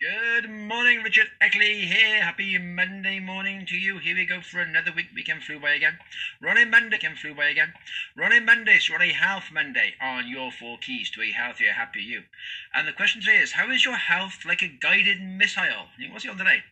Good 0.00 0.48
morning, 0.48 1.02
Richard 1.02 1.26
Eckley 1.40 1.80
here. 1.80 2.22
Happy 2.22 2.56
Monday 2.56 3.18
morning 3.18 3.66
to 3.66 3.76
you. 3.76 3.98
Here 3.98 4.14
we 4.14 4.26
go 4.26 4.40
for 4.40 4.60
another 4.60 4.92
week. 4.94 5.06
Weekend 5.12 5.42
flew 5.42 5.58
by 5.58 5.72
again. 5.72 5.98
Ronnie 6.40 6.66
Monday 6.66 6.98
can 6.98 7.16
flew 7.16 7.34
by 7.34 7.46
again. 7.46 7.72
Ronnie 8.16 8.38
Monday, 8.38 8.78
so 8.78 8.94
Ronnie 8.94 9.10
Health 9.10 9.50
Monday 9.52 9.94
on 10.00 10.28
your 10.28 10.52
four 10.52 10.78
keys 10.78 11.10
to 11.10 11.22
a 11.22 11.32
healthier, 11.32 11.72
happier 11.72 12.02
you. 12.02 12.22
And 12.72 12.86
the 12.86 12.92
question 12.92 13.20
today 13.20 13.38
is, 13.38 13.50
how 13.50 13.72
is 13.72 13.84
your 13.84 13.96
health 13.96 14.44
like 14.46 14.62
a 14.62 14.68
guided 14.68 15.20
missile? 15.20 15.88
What's 16.12 16.24
it 16.24 16.30
on 16.30 16.38
today? 16.38 16.62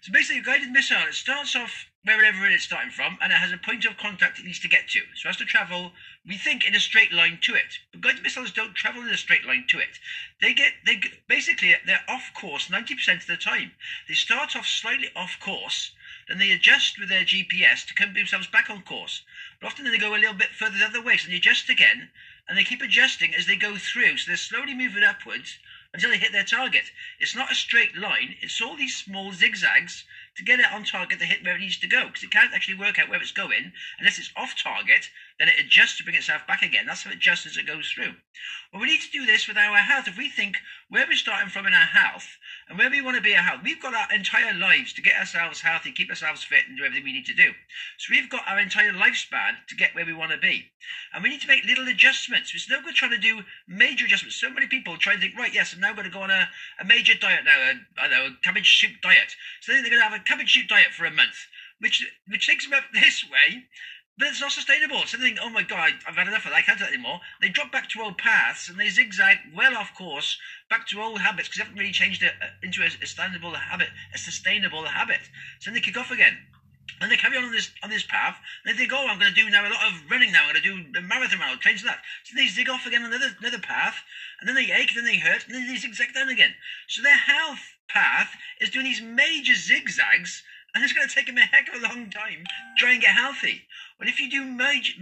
So 0.00 0.10
basically, 0.10 0.40
a 0.40 0.44
guided 0.44 0.72
missile, 0.72 1.06
it 1.06 1.14
starts 1.14 1.54
off 1.54 1.86
wherever 2.04 2.46
it's 2.46 2.64
starting 2.64 2.90
from, 2.90 3.16
and 3.22 3.32
it 3.32 3.36
has 3.36 3.50
a 3.50 3.56
point 3.56 3.86
of 3.86 3.96
contact 3.96 4.38
it 4.38 4.44
needs 4.44 4.60
to 4.60 4.68
get 4.68 4.88
to. 4.88 5.00
So 5.14 5.26
it 5.26 5.32
has 5.32 5.36
to 5.38 5.46
travel, 5.46 5.92
we 6.26 6.36
think, 6.36 6.66
in 6.66 6.74
a 6.74 6.80
straight 6.80 7.12
line 7.12 7.38
to 7.42 7.54
it. 7.54 7.78
But 7.92 8.02
guided 8.02 8.22
missiles 8.22 8.52
don't 8.52 8.74
travel 8.74 9.02
in 9.02 9.08
a 9.08 9.16
straight 9.16 9.46
line 9.46 9.64
to 9.68 9.78
it. 9.78 9.98
They 10.40 10.52
get, 10.52 10.72
they 10.84 11.00
basically, 11.28 11.74
they're 11.86 12.04
off 12.06 12.30
course 12.34 12.68
90% 12.68 13.22
of 13.22 13.26
the 13.26 13.38
time. 13.38 13.72
They 14.06 14.14
start 14.14 14.54
off 14.54 14.66
slightly 14.66 15.08
off 15.16 15.40
course, 15.40 15.92
then 16.28 16.38
they 16.38 16.52
adjust 16.52 16.98
with 16.98 17.08
their 17.08 17.24
GPS 17.24 17.86
to 17.86 17.94
come 17.94 18.12
themselves 18.12 18.48
back 18.48 18.68
on 18.68 18.82
course. 18.82 19.22
But 19.58 19.68
often 19.68 19.90
they 19.90 19.96
go 19.96 20.14
a 20.14 20.20
little 20.20 20.34
bit 20.34 20.54
further 20.54 20.76
the 20.76 20.84
other 20.84 21.02
way, 21.02 21.16
so 21.16 21.28
they 21.28 21.36
adjust 21.36 21.70
again, 21.70 22.10
and 22.46 22.58
they 22.58 22.64
keep 22.64 22.82
adjusting 22.82 23.34
as 23.34 23.46
they 23.46 23.56
go 23.56 23.76
through. 23.76 24.18
So 24.18 24.28
they're 24.28 24.36
slowly 24.36 24.74
moving 24.74 25.04
upwards 25.04 25.58
until 25.94 26.10
they 26.10 26.18
hit 26.18 26.32
their 26.32 26.44
target. 26.44 26.90
It's 27.18 27.34
not 27.34 27.52
a 27.52 27.54
straight 27.54 27.96
line, 27.96 28.36
it's 28.40 28.60
all 28.60 28.76
these 28.76 28.96
small 28.96 29.32
zigzags 29.32 30.04
to 30.36 30.44
get 30.44 30.60
it 30.60 30.72
on 30.72 30.84
target 30.84 31.18
to 31.18 31.24
hit 31.24 31.44
where 31.44 31.56
it 31.56 31.60
needs 31.60 31.78
to 31.78 31.86
go 31.86 32.06
because 32.06 32.22
it 32.22 32.30
can't 32.30 32.54
actually 32.54 32.78
work 32.78 32.98
out 32.98 33.08
where 33.08 33.20
it's 33.20 33.32
going 33.32 33.72
unless 33.98 34.18
it's 34.18 34.32
off 34.36 34.54
target. 34.60 35.08
Then 35.38 35.48
it 35.48 35.58
adjusts 35.58 35.98
to 35.98 36.04
bring 36.04 36.16
itself 36.16 36.46
back 36.46 36.62
again. 36.62 36.86
That's 36.86 37.02
how 37.02 37.10
it 37.10 37.16
adjusts 37.16 37.46
as 37.46 37.56
it 37.56 37.66
goes 37.66 37.90
through. 37.90 38.14
Well, 38.72 38.80
we 38.80 38.88
need 38.88 39.00
to 39.02 39.10
do 39.10 39.26
this 39.26 39.48
with 39.48 39.56
our 39.56 39.76
health. 39.78 40.08
If 40.08 40.16
we 40.16 40.28
think 40.28 40.56
where 40.88 41.06
we're 41.08 41.16
starting 41.16 41.48
from 41.48 41.66
in 41.66 41.72
our 41.72 41.90
health 41.90 42.26
and 42.68 42.78
where 42.78 42.90
we 42.90 43.00
want 43.00 43.16
to 43.16 43.22
be 43.22 43.34
our 43.34 43.42
health, 43.42 43.60
we've 43.64 43.82
got 43.82 43.94
our 43.94 44.12
entire 44.14 44.54
lives 44.54 44.92
to 44.94 45.02
get 45.02 45.18
ourselves 45.18 45.60
healthy, 45.60 45.92
keep 45.92 46.10
ourselves 46.10 46.44
fit, 46.44 46.66
and 46.68 46.78
do 46.78 46.84
everything 46.84 47.04
we 47.04 47.12
need 47.12 47.26
to 47.26 47.34
do. 47.34 47.50
So 47.98 48.10
we've 48.10 48.30
got 48.30 48.46
our 48.46 48.58
entire 48.58 48.92
lifespan 48.92 49.58
to 49.68 49.76
get 49.76 49.94
where 49.94 50.06
we 50.06 50.12
want 50.12 50.32
to 50.32 50.38
be. 50.38 50.70
And 51.12 51.22
we 51.22 51.30
need 51.30 51.40
to 51.42 51.48
make 51.48 51.64
little 51.64 51.88
adjustments. 51.88 52.52
It's 52.54 52.70
no 52.70 52.82
good 52.82 52.94
trying 52.94 53.12
to 53.12 53.18
do 53.18 53.42
major 53.68 54.06
adjustments. 54.06 54.40
So 54.40 54.50
many 54.50 54.66
people 54.66 54.96
try 54.96 55.12
and 55.12 55.22
think, 55.22 55.36
right, 55.36 55.54
yes, 55.54 55.72
I'm 55.72 55.80
now 55.80 55.92
going 55.92 56.06
to 56.06 56.12
go 56.12 56.22
on 56.22 56.30
a, 56.30 56.48
a 56.80 56.84
major 56.84 57.14
diet 57.14 57.44
now, 57.44 57.58
a, 57.58 58.02
I 58.02 58.08
know, 58.08 58.26
a 58.26 58.36
cabbage 58.42 58.78
soup 58.78 59.00
diet. 59.02 59.34
So 59.60 59.72
then 59.72 59.82
they're 59.82 59.90
going 59.90 60.02
to 60.02 60.08
have 60.08 60.20
a 60.20 60.23
cabbage 60.24 60.66
diet 60.68 60.92
for 60.92 61.04
a 61.04 61.10
month, 61.10 61.46
which 61.78 62.06
which 62.28 62.46
takes 62.46 62.64
them 62.64 62.74
up 62.74 62.84
this 62.92 63.24
way, 63.24 63.64
but 64.18 64.28
it's 64.28 64.40
not 64.40 64.52
sustainable. 64.52 65.04
So 65.06 65.16
they 65.16 65.24
think, 65.24 65.38
oh 65.42 65.50
my 65.50 65.62
god, 65.62 65.92
I've 66.06 66.14
had 66.14 66.28
enough 66.28 66.44
of 66.44 66.52
that, 66.52 66.56
I 66.56 66.62
can't 66.62 66.78
do 66.78 66.84
that 66.84 66.92
anymore. 66.92 67.20
They 67.40 67.48
drop 67.48 67.72
back 67.72 67.88
to 67.90 68.02
old 68.02 68.18
paths 68.18 68.68
and 68.68 68.78
they 68.78 68.88
zigzag 68.88 69.38
well 69.54 69.76
off 69.76 69.94
course 69.94 70.38
back 70.70 70.86
to 70.88 71.00
old 71.00 71.20
habits 71.20 71.48
because 71.48 71.58
they 71.58 71.64
haven't 71.64 71.78
really 71.78 71.92
changed 71.92 72.22
it 72.22 72.32
uh, 72.40 72.46
into 72.62 72.82
a, 72.82 72.86
a 72.86 73.06
sustainable 73.06 73.54
habit, 73.54 73.88
a 74.14 74.18
sustainable 74.18 74.84
habit. 74.84 75.20
So 75.60 75.70
then 75.70 75.74
they 75.74 75.80
kick 75.80 75.98
off 75.98 76.10
again. 76.10 76.38
And 77.00 77.10
they 77.10 77.16
carry 77.16 77.36
on 77.36 77.44
on 77.44 77.52
this 77.52 77.70
on 77.82 77.90
this 77.90 78.04
path, 78.04 78.36
and 78.64 78.72
they 78.72 78.78
think, 78.78 78.92
oh, 78.92 79.06
I'm 79.08 79.18
going 79.18 79.32
to 79.32 79.40
do 79.40 79.50
now 79.50 79.66
a 79.66 79.68
lot 79.68 79.88
of 79.88 80.10
running 80.10 80.32
now. 80.32 80.44
I'm 80.44 80.52
going 80.52 80.62
to 80.62 80.92
do 80.92 80.98
a 80.98 81.02
marathon 81.02 81.58
train 81.58 81.76
to 81.78 81.84
that. 81.84 82.00
So 82.24 82.36
they 82.36 82.46
zig 82.46 82.68
off 82.68 82.86
again 82.86 83.04
another 83.04 83.34
another 83.40 83.58
path, 83.58 83.96
and 84.40 84.48
then 84.48 84.54
they 84.54 84.72
ache, 84.72 84.92
then 84.94 85.04
they 85.04 85.18
hurt, 85.18 85.46
and 85.46 85.54
then 85.54 85.66
they 85.66 85.76
zigzag 85.76 86.14
down 86.14 86.28
again. 86.28 86.54
So 86.88 87.02
their 87.02 87.16
health 87.16 87.60
path 87.88 88.30
is 88.60 88.70
doing 88.70 88.84
these 88.84 89.02
major 89.02 89.54
zigzags, 89.54 90.42
and 90.74 90.82
it's 90.82 90.92
going 90.92 91.08
to 91.08 91.14
take 91.14 91.26
them 91.26 91.38
a 91.38 91.42
heck 91.42 91.68
of 91.68 91.82
a 91.82 91.86
long 91.86 92.10
time 92.10 92.44
trying 92.78 93.00
to 93.00 93.06
get 93.06 93.16
healthy. 93.16 93.66
But 93.98 94.08
if 94.08 94.18
you 94.18 94.30
do 94.30 94.44
major, 94.44 94.92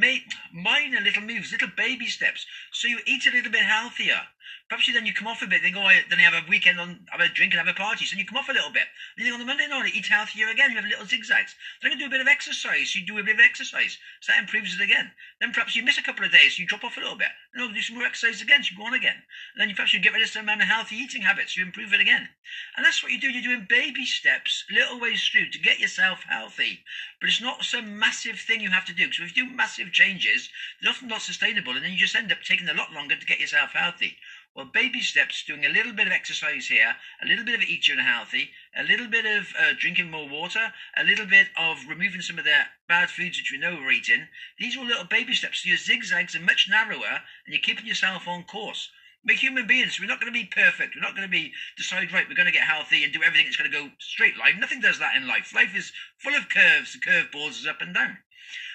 minor 0.53 1.01
little 1.01 1.23
moves, 1.23 1.53
little 1.53 1.71
baby 1.77 2.07
steps, 2.07 2.47
so 2.73 2.89
you 2.89 3.01
eat 3.07 3.27
a 3.27 3.31
little 3.31 3.51
bit 3.51 3.63
healthier, 3.63 4.21
Perhaps 4.69 4.89
you 4.89 4.95
then 4.95 5.05
you 5.05 5.13
come 5.13 5.29
off 5.29 5.43
a 5.43 5.47
bit, 5.47 5.61
oh, 5.61 5.63
then 5.63 5.73
go 5.75 5.85
then 6.09 6.19
you 6.19 6.25
have 6.25 6.45
a 6.45 6.49
weekend 6.49 6.81
on 6.81 7.05
have 7.11 7.21
a 7.21 7.29
drink 7.29 7.53
and 7.53 7.61
have 7.61 7.69
a 7.69 7.77
party, 7.77 8.07
so 8.07 8.17
you 8.17 8.25
come 8.25 8.39
off 8.39 8.49
a 8.49 8.57
little 8.57 8.73
bit. 8.73 8.89
Then 9.17 9.27
you 9.27 9.35
on 9.35 9.41
the 9.41 9.45
Monday 9.45 9.69
night, 9.69 9.95
eat 9.95 10.07
healthier 10.07 10.49
again, 10.49 10.71
you 10.71 10.77
have 10.77 10.89
little 10.89 11.05
zigzags. 11.05 11.55
Then 11.83 11.93
you 11.93 11.99
do 11.99 12.07
a 12.07 12.11
bit 12.11 12.23
of 12.23 12.27
exercise, 12.27 12.97
you 12.97 13.05
do 13.05 13.19
a 13.19 13.23
bit 13.23 13.35
of 13.35 13.45
exercise. 13.45 13.99
So 14.21 14.33
that 14.33 14.41
improves 14.41 14.75
it 14.75 14.81
again. 14.81 15.13
Then 15.41 15.53
perhaps 15.53 15.77
you 15.77 15.85
miss 15.85 15.99
a 15.99 16.03
couple 16.03 16.25
of 16.25 16.33
days, 16.33 16.59
you 16.59 16.67
drop 16.67 16.85
off 16.85 16.97
a 16.97 17.01
little 17.01 17.19
bit. 17.19 17.29
Then 17.53 17.69
you 17.69 17.75
do 17.75 17.83
some 17.83 17.97
more 17.97 18.07
exercise 18.07 18.41
again, 18.41 18.63
so 18.63 18.73
you 18.73 18.79
go 18.79 18.85
on 18.85 18.95
again. 18.95 19.21
And 19.53 19.61
then 19.61 19.69
you 19.69 19.75
perhaps 19.75 19.93
you 19.93 20.01
get 20.01 20.15
rid 20.15 20.23
of 20.23 20.29
some 20.29 20.49
unhealthy 20.49 20.97
eating 20.97 21.23
habits, 21.23 21.55
you 21.55 21.65
improve 21.65 21.93
it 21.93 22.01
again. 22.01 22.31
And 22.77 22.87
that's 22.87 23.03
what 23.03 23.13
you 23.13 23.21
do, 23.21 23.29
you're 23.29 23.43
doing 23.43 23.67
baby 23.69 24.07
steps, 24.07 24.65
little 24.71 24.99
ways 24.99 25.23
through 25.29 25.51
to 25.51 25.59
get 25.59 25.81
yourself 25.81 26.25
healthy. 26.29 26.81
But 27.21 27.29
it's 27.29 27.43
not 27.43 27.65
some 27.65 27.99
massive 27.99 28.41
thing 28.41 28.61
you 28.61 28.71
have 28.71 28.87
to 28.87 28.95
do. 28.95 29.05
Because 29.05 29.21
if 29.21 29.37
you 29.37 29.47
do 29.47 29.55
massive 29.55 29.93
changes, 29.93 30.49
they're 30.81 30.91
often 30.91 31.09
not 31.09 31.21
sustainable, 31.21 31.77
and 31.77 31.85
then 31.85 31.93
you 31.93 31.99
just 31.99 32.17
end 32.17 32.33
up 32.33 32.43
taking 32.43 32.69
a 32.69 32.75
lot 32.75 32.93
longer 32.93 33.17
to 33.17 33.27
get 33.27 33.41
yourself 33.41 33.73
healthy. 33.73 34.17
Well, 34.55 34.67
baby 34.67 35.01
steps, 35.01 35.43
doing 35.45 35.65
a 35.65 35.71
little 35.71 35.95
bit 35.95 36.07
of 36.07 36.13
exercise 36.13 36.67
here, 36.67 36.97
a 37.23 37.27
little 37.27 37.45
bit 37.45 37.55
of 37.55 37.63
eating 37.63 37.99
healthy, 37.99 38.51
a 38.77 38.83
little 38.83 39.07
bit 39.07 39.25
of 39.25 39.55
uh, 39.59 39.73
drinking 39.79 40.11
more 40.11 40.29
water, 40.29 40.75
a 40.95 41.05
little 41.05 41.25
bit 41.25 41.49
of 41.57 41.79
removing 41.89 42.21
some 42.21 42.39
of 42.39 42.45
the 42.45 42.67
bad 42.87 43.09
foods 43.09 43.39
which 43.39 43.51
we 43.51 43.57
know 43.57 43.77
we're 43.77 43.93
eating. 43.93 44.29
These 44.59 44.77
are 44.77 44.85
little 44.85 45.05
baby 45.05 45.33
steps. 45.33 45.63
So 45.63 45.71
your 45.71 45.79
zigzags 45.79 46.37
are 46.37 46.41
much 46.41 46.69
narrower 46.69 47.23
and 47.47 47.55
you're 47.55 47.63
keeping 47.63 47.87
yourself 47.87 48.29
on 48.29 48.45
course. 48.45 48.91
We're 49.25 49.37
human 49.37 49.67
beings. 49.67 49.99
We're 49.99 50.07
not 50.07 50.21
going 50.21 50.33
to 50.33 50.39
be 50.39 50.45
perfect. 50.45 50.95
We're 50.95 51.01
not 51.01 51.17
going 51.17 51.27
to 51.27 51.33
be 51.33 51.55
decide 51.79 52.13
right. 52.13 52.29
We're 52.29 52.35
going 52.35 52.47
to 52.47 52.53
get 52.53 52.67
healthy 52.67 53.05
and 53.05 53.13
do 53.13 53.23
everything. 53.23 53.47
It's 53.47 53.57
going 53.57 53.71
to 53.71 53.79
go 53.79 53.91
straight 54.01 54.37
line. 54.37 54.61
Nothing 54.61 54.81
does 54.81 54.99
that 54.99 55.17
in 55.17 55.27
life. 55.27 55.55
Life 55.55 55.75
is 55.75 55.93
full 56.19 56.35
of 56.35 56.51
curves. 56.51 56.99
Curveballs 57.01 57.61
is 57.61 57.67
up 57.67 57.81
and 57.81 57.95
down. 57.95 58.19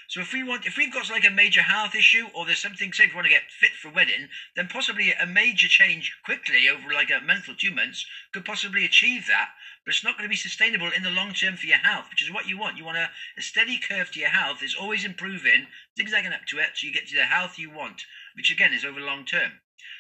So 0.10 0.22
if 0.22 0.32
we 0.32 0.42
want, 0.42 0.66
if 0.66 0.78
we've 0.78 0.94
got 0.94 1.10
like 1.10 1.26
a 1.26 1.30
major 1.30 1.62
health 1.62 1.94
issue, 1.94 2.28
or 2.34 2.46
there's 2.46 2.62
something, 2.62 2.94
say, 2.94 3.06
if 3.06 3.10
we 3.12 3.16
want 3.16 3.26
to 3.26 3.34
get 3.34 3.52
fit 3.52 3.72
for 3.74 3.90
wedding, 3.90 4.30
then 4.56 4.70
possibly 4.70 5.12
a 5.12 5.26
major 5.26 5.68
change 5.68 6.16
quickly 6.24 6.70
over 6.70 6.94
like 6.94 7.12
a 7.12 7.20
month 7.20 7.50
or 7.50 7.56
two 7.56 7.72
months 7.72 8.06
could 8.32 8.46
possibly 8.46 8.86
achieve 8.86 9.28
that. 9.28 9.50
But 9.84 9.94
it's 9.94 10.06
not 10.06 10.18
going 10.18 10.24
to 10.24 10.30
be 10.30 10.38
sustainable 10.38 10.92
in 10.92 11.04
the 11.04 11.12
long 11.12 11.34
term 11.34 11.58
for 11.58 11.66
your 11.66 11.80
health, 11.80 12.10
which 12.10 12.24
is 12.24 12.32
what 12.32 12.48
you 12.48 12.58
want. 12.58 12.78
You 12.78 12.86
want 12.86 12.98
a, 12.98 13.10
a 13.38 13.42
steady 13.42 13.80
curve 13.80 14.12
to 14.12 14.20
your 14.20 14.30
health. 14.30 14.64
It's 14.64 14.76
always 14.76 15.04
improving, 15.04 15.68
zigzagging 15.98 16.32
up 16.32 16.46
to 16.48 16.60
it, 16.60 16.70
so 16.76 16.88
you 16.88 16.94
get 16.94 17.08
to 17.08 17.16
the 17.16 17.26
health 17.26 17.60
you 17.60 17.70
want, 17.70 18.06
which 18.36 18.52
again 18.52 18.74
is 18.74 18.86
over 18.86 19.02
long 19.02 19.26
term. 19.26 19.60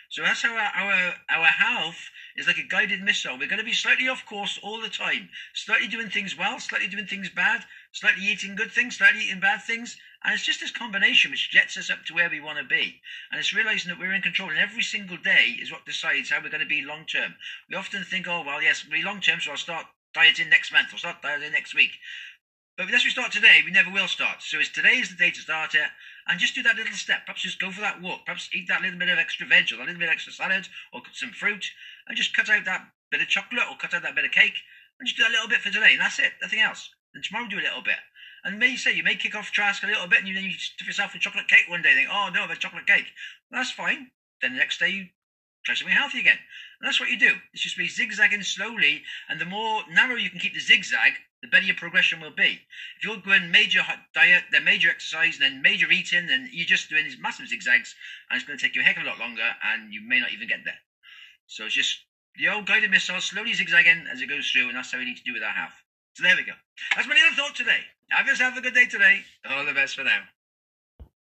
So 0.10 0.24
that's 0.24 0.42
how 0.42 0.56
our, 0.56 0.72
our, 0.74 1.16
our 1.30 1.46
health 1.46 2.10
is 2.36 2.48
like 2.48 2.58
a 2.58 2.64
guided 2.64 3.02
missile. 3.02 3.38
We're 3.38 3.48
going 3.48 3.60
to 3.60 3.66
be 3.66 3.74
slightly 3.74 4.08
off 4.08 4.26
course 4.26 4.60
all 4.64 4.82
the 4.82 4.90
time, 4.90 5.30
slightly 5.54 5.88
doing 5.88 6.10
things 6.10 6.38
well, 6.38 6.60
slightly 6.60 6.88
doing 6.88 7.08
things 7.08 7.30
bad, 7.30 7.66
slightly 7.92 8.24
eating 8.24 8.56
good 8.56 8.72
things, 8.72 8.98
slightly 8.98 9.24
eating 9.26 9.40
bad 9.40 9.62
things. 9.64 9.98
And 10.24 10.34
it's 10.34 10.46
just 10.46 10.60
this 10.60 10.72
combination 10.72 11.32
which 11.32 11.52
gets 11.52 11.78
us 11.78 11.90
up 11.90 12.06
to 12.06 12.14
where 12.14 12.30
we 12.30 12.40
want 12.40 12.58
to 12.58 12.64
be. 12.64 13.02
And 13.32 13.40
it's 13.40 13.54
realizing 13.54 13.90
that 13.90 14.00
we're 14.00 14.14
in 14.14 14.22
control. 14.22 14.50
And 14.50 14.60
every 14.60 14.84
single 14.84 15.18
day 15.18 15.58
is 15.62 15.72
what 15.72 15.86
decides 15.86 16.30
how 16.30 16.42
we're 16.42 16.50
going 16.50 16.62
to 16.62 16.68
be 16.68 16.82
long 16.82 17.06
term. 17.06 17.36
We 17.70 17.76
often 17.76 18.04
think, 18.04 18.28
oh, 18.28 18.44
well, 18.46 18.62
yes, 18.62 18.84
we'll 18.84 19.00
be 19.00 19.06
long 19.06 19.22
term, 19.22 19.40
so 19.40 19.52
I'll 19.52 19.58
start 19.58 19.86
dieting 20.14 20.50
next 20.50 20.72
month, 20.72 20.88
I'll 20.92 21.00
start 21.00 21.22
dieting 21.22 21.52
next 21.52 21.76
week. 21.76 21.92
But 22.78 22.86
unless 22.86 23.06
we 23.06 23.10
start 23.10 23.32
today, 23.32 23.62
we 23.66 23.72
never 23.72 23.90
will 23.90 24.08
start. 24.08 24.44
So 24.44 24.60
it's 24.60 24.70
today 24.70 25.02
is 25.02 25.10
the 25.10 25.18
day 25.18 25.32
to 25.32 25.42
start 25.42 25.74
it, 25.74 25.90
and 26.28 26.40
just 26.40 26.54
do 26.54 26.62
that 26.62 26.76
little 26.76 26.94
step. 26.94 27.26
Perhaps 27.26 27.42
just 27.42 27.60
go 27.60 27.72
for 27.72 27.82
that 27.82 28.04
walk. 28.04 28.24
Perhaps 28.24 28.50
eat 28.54 28.68
that 28.68 28.84
little 28.84 29.00
bit 29.00 29.10
of 29.10 29.18
extra 29.18 29.48
veg, 29.48 29.74
or 29.74 29.82
a 29.82 29.86
little 29.90 29.98
bit 29.98 30.10
of 30.10 30.14
extra 30.14 30.32
salad, 30.32 30.70
or 30.94 31.02
cut 31.02 31.16
some 31.16 31.32
fruit, 31.32 31.66
and 32.08 32.16
just 32.16 32.36
cut 32.36 32.52
out 32.52 32.66
that 32.66 32.86
bit 33.10 33.22
of 33.22 33.28
chocolate, 33.28 33.66
or 33.68 33.78
cut 33.78 33.96
out 33.96 34.04
that 34.04 34.14
bit 34.14 34.26
of 34.26 34.32
cake, 34.32 34.62
and 35.00 35.08
just 35.08 35.18
do 35.18 35.26
a 35.26 35.34
little 35.34 35.50
bit 35.50 35.62
for 35.62 35.74
today, 35.74 35.94
and 35.94 36.02
that's 36.02 36.20
it. 36.20 36.34
Nothing 36.40 36.60
else. 36.60 36.94
And 37.16 37.24
tomorrow 37.24 37.50
do 37.50 37.58
a 37.58 37.66
little 37.66 37.82
bit. 37.82 37.98
And 38.44 38.60
may 38.60 38.76
say 38.76 38.94
you 38.94 39.04
may 39.04 39.16
kick 39.16 39.34
off 39.34 39.50
trask 39.50 39.82
a 39.82 39.88
little 39.88 40.08
bit, 40.08 40.20
and 40.20 40.28
you 40.28 40.36
then 40.36 40.44
you 40.44 40.54
stuff 40.54 40.86
yourself 40.86 41.14
with 41.14 41.24
chocolate 41.24 41.48
cake 41.48 41.66
one 41.68 41.82
day. 41.82 41.90
And 41.90 41.98
Think, 41.98 42.10
oh 42.14 42.30
no, 42.32 42.44
I've 42.44 42.60
chocolate 42.60 42.86
cake. 42.86 43.10
Well, 43.50 43.60
that's 43.60 43.72
fine. 43.72 44.12
Then 44.40 44.54
the 44.54 44.60
next 44.60 44.78
day 44.78 44.90
you 44.90 45.06
try 45.68 45.76
something 45.76 45.96
healthy 45.96 46.20
again. 46.20 46.40
And 46.80 46.88
that's 46.88 47.00
what 47.00 47.10
you 47.10 47.20
do. 47.20 47.36
It's 47.52 47.62
just 47.62 47.78
be 47.78 47.90
zigzagging 47.90 48.44
slowly, 48.44 49.04
and 49.28 49.40
the 49.40 49.46
more 49.46 49.84
narrow 49.92 50.16
you 50.16 50.30
can 50.30 50.40
keep 50.40 50.54
the 50.54 50.64
zigzag, 50.64 51.20
the 51.42 51.50
better 51.50 51.66
your 51.66 51.76
progression 51.76 52.22
will 52.22 52.32
be. 52.32 52.64
If 52.98 53.04
you're 53.04 53.18
going 53.18 53.52
major 53.52 53.84
diet, 54.16 54.44
then 54.52 54.64
major 54.64 54.90
exercise, 54.90 55.38
then 55.38 55.62
major 55.62 55.92
eating, 55.92 56.28
then 56.28 56.50
you're 56.54 56.66
just 56.66 56.90
doing 56.90 57.04
these 57.04 57.20
massive 57.20 57.48
zigzags, 57.48 57.94
and 58.30 58.38
it's 58.38 58.48
going 58.48 58.58
to 58.58 58.64
take 58.64 58.76
you 58.76 58.82
a 58.82 58.86
heck 58.86 58.98
of 58.98 59.04
a 59.04 59.08
lot 59.08 59.20
longer, 59.20 59.46
and 59.64 59.94
you 59.94 60.02
may 60.08 60.20
not 60.20 60.32
even 60.32 60.48
get 60.48 60.64
there. 60.64 60.80
So 61.48 61.66
it's 61.66 61.76
just 61.76 62.00
the 62.36 62.48
old 62.48 62.66
guided 62.66 62.90
missile 62.90 63.20
slowly 63.20 63.54
zigzagging 63.54 64.08
as 64.12 64.22
it 64.22 64.28
goes 64.28 64.50
through, 64.50 64.70
and 64.70 64.78
that's 64.78 64.92
how 64.92 65.00
we 65.00 65.06
need 65.06 65.18
to 65.18 65.28
do 65.28 65.34
with 65.34 65.44
our 65.44 65.52
health. 65.52 65.76
So 66.14 66.24
there 66.24 66.36
we 66.36 66.44
go. 66.44 66.54
That's 66.96 67.08
my 67.08 67.14
little 67.14 67.36
thought 67.36 67.56
today. 67.56 67.84
Have 68.10 68.26
yourself 68.26 68.58
a 68.58 68.62
good 68.62 68.74
day 68.74 68.86
today. 68.86 69.22
All 69.50 69.66
the 69.66 69.74
best 69.74 69.96
for 69.96 70.04
now. 70.04 70.22